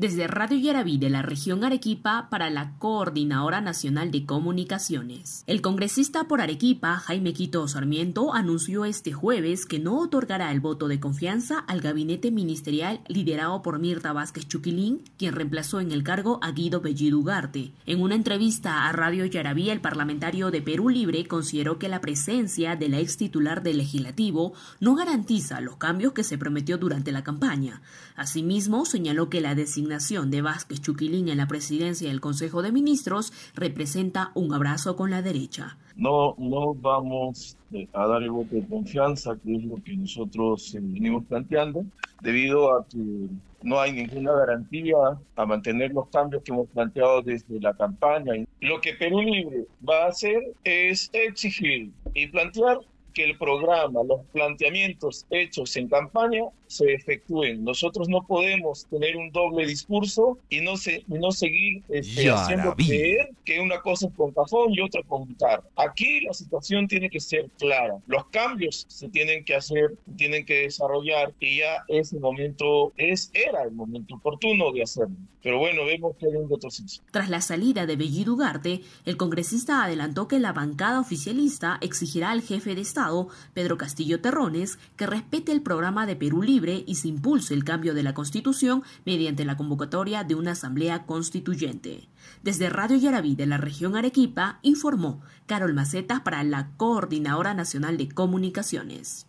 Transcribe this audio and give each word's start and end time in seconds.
Desde 0.00 0.26
Radio 0.28 0.56
Yaraví 0.56 0.96
de 0.96 1.10
la 1.10 1.20
región 1.20 1.62
Arequipa 1.62 2.28
para 2.30 2.48
la 2.48 2.72
Coordinadora 2.78 3.60
Nacional 3.60 4.10
de 4.10 4.24
Comunicaciones. 4.24 5.44
El 5.46 5.60
congresista 5.60 6.24
por 6.24 6.40
Arequipa, 6.40 6.96
Jaime 6.96 7.34
Quito 7.34 7.68
Sarmiento, 7.68 8.32
anunció 8.32 8.86
este 8.86 9.12
jueves 9.12 9.66
que 9.66 9.78
no 9.78 9.98
otorgará 9.98 10.52
el 10.52 10.60
voto 10.60 10.88
de 10.88 11.00
confianza 11.00 11.58
al 11.58 11.82
gabinete 11.82 12.30
ministerial 12.30 13.02
liderado 13.08 13.60
por 13.60 13.78
Mirta 13.78 14.14
Vázquez 14.14 14.48
Chuquilín, 14.48 15.02
quien 15.18 15.34
reemplazó 15.34 15.80
en 15.80 15.92
el 15.92 16.02
cargo 16.02 16.38
a 16.42 16.52
Guido 16.52 16.80
Bellidugarte. 16.80 17.72
En 17.84 18.00
una 18.00 18.14
entrevista 18.14 18.88
a 18.88 18.92
Radio 18.92 19.26
Yaraví, 19.26 19.68
el 19.68 19.82
parlamentario 19.82 20.50
de 20.50 20.62
Perú 20.62 20.88
Libre 20.88 21.26
consideró 21.26 21.78
que 21.78 21.90
la 21.90 22.00
presencia 22.00 22.74
de 22.74 22.88
la 22.88 23.00
ex 23.00 23.18
titular 23.18 23.62
del 23.62 23.76
legislativo 23.76 24.54
no 24.80 24.94
garantiza 24.94 25.60
los 25.60 25.76
cambios 25.76 26.14
que 26.14 26.24
se 26.24 26.38
prometió 26.38 26.78
durante 26.78 27.12
la 27.12 27.22
campaña. 27.22 27.82
Asimismo, 28.16 28.86
señaló 28.86 29.28
que 29.28 29.42
la 29.42 29.54
designación 29.54 29.89
de 29.90 30.40
Vázquez 30.40 30.80
Chuquilín 30.80 31.28
en 31.28 31.38
la 31.38 31.48
presidencia 31.48 32.08
del 32.08 32.20
Consejo 32.20 32.62
de 32.62 32.70
Ministros 32.70 33.32
representa 33.56 34.30
un 34.36 34.54
abrazo 34.54 34.94
con 34.94 35.10
la 35.10 35.20
derecha. 35.20 35.78
No, 35.96 36.36
no 36.38 36.74
vamos 36.74 37.56
a 37.92 38.06
dar 38.06 38.22
el 38.22 38.30
voto 38.30 38.54
de 38.54 38.64
confianza, 38.68 39.36
que 39.42 39.56
es 39.56 39.64
lo 39.64 39.82
que 39.82 39.96
nosotros 39.96 40.76
eh, 40.76 40.78
venimos 40.80 41.24
planteando, 41.24 41.84
debido 42.22 42.72
a 42.72 42.86
que 42.86 43.26
no 43.62 43.80
hay 43.80 43.92
ninguna 43.92 44.32
garantía 44.32 44.96
a 45.34 45.44
mantener 45.44 45.92
los 45.92 46.06
cambios 46.08 46.44
que 46.44 46.52
hemos 46.52 46.68
planteado 46.68 47.22
desde 47.22 47.60
la 47.60 47.74
campaña. 47.74 48.32
Lo 48.60 48.80
que 48.80 48.94
Perú 48.94 49.20
Libre 49.22 49.66
va 49.86 50.04
a 50.04 50.08
hacer 50.10 50.40
es 50.62 51.10
exigir 51.12 51.90
y 52.14 52.28
plantear 52.28 52.78
que 53.12 53.24
el 53.24 53.36
programa, 53.38 54.02
los 54.04 54.20
planteamientos 54.32 55.26
hechos 55.30 55.76
en 55.76 55.88
campaña 55.88 56.44
se 56.66 56.92
efectúen. 56.92 57.64
Nosotros 57.64 58.08
no 58.08 58.24
podemos 58.26 58.86
tener 58.86 59.16
un 59.16 59.32
doble 59.32 59.66
discurso 59.66 60.38
y 60.48 60.60
no, 60.60 60.76
se, 60.76 61.04
no 61.08 61.32
seguir 61.32 61.82
este, 61.88 62.30
haciendo 62.30 62.74
creer 62.76 63.30
que 63.44 63.60
una 63.60 63.80
cosa 63.80 64.06
es 64.06 64.14
con 64.14 64.32
cajón 64.32 64.72
y 64.72 64.80
otra 64.80 65.02
con 65.02 65.26
guitarra. 65.26 65.64
Aquí 65.76 66.20
la 66.20 66.32
situación 66.32 66.86
tiene 66.86 67.10
que 67.10 67.20
ser 67.20 67.50
clara. 67.58 67.96
Los 68.06 68.26
cambios 68.26 68.86
se 68.88 69.08
tienen 69.08 69.44
que 69.44 69.56
hacer, 69.56 69.96
tienen 70.16 70.46
que 70.46 70.62
desarrollar 70.62 71.32
y 71.40 71.58
ya 71.58 71.84
es 71.88 72.12
el 72.12 72.20
momento, 72.20 72.92
es, 72.96 73.30
era 73.34 73.64
el 73.64 73.72
momento 73.72 74.14
oportuno 74.14 74.70
de 74.72 74.82
hacerlo. 74.82 75.16
Pero 75.42 75.58
bueno, 75.58 75.86
vemos 75.86 76.16
que 76.16 76.26
hay 76.26 76.36
un 76.36 76.50
retroceso. 76.50 77.02
Tras 77.10 77.30
la 77.30 77.40
salida 77.40 77.86
de 77.86 77.96
Bellido 77.96 78.34
Ugarte, 78.34 78.82
el 79.06 79.16
congresista 79.16 79.82
adelantó 79.82 80.28
que 80.28 80.38
la 80.38 80.52
bancada 80.52 81.00
oficialista 81.00 81.78
exigirá 81.80 82.30
al 82.30 82.42
jefe 82.42 82.74
de 82.74 82.82
Estado, 82.82 83.09
Pedro 83.54 83.76
Castillo 83.76 84.20
Terrones, 84.20 84.78
que 84.96 85.06
respete 85.06 85.52
el 85.52 85.62
programa 85.62 86.06
de 86.06 86.16
Perú 86.16 86.42
Libre 86.42 86.84
y 86.86 86.96
se 86.96 87.08
impulse 87.08 87.54
el 87.54 87.64
cambio 87.64 87.94
de 87.94 88.02
la 88.02 88.14
Constitución 88.14 88.82
mediante 89.04 89.44
la 89.44 89.56
convocatoria 89.56 90.24
de 90.24 90.34
una 90.34 90.52
asamblea 90.52 91.06
constituyente. 91.06 92.08
Desde 92.42 92.70
Radio 92.70 92.96
Yaraví 92.96 93.34
de 93.34 93.46
la 93.46 93.56
región 93.56 93.96
Arequipa 93.96 94.58
informó 94.62 95.20
Carol 95.46 95.74
Macetas 95.74 96.20
para 96.20 96.42
la 96.44 96.70
Coordinadora 96.76 97.54
Nacional 97.54 97.96
de 97.96 98.08
Comunicaciones. 98.08 99.26